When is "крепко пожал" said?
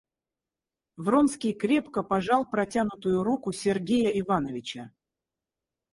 1.53-2.49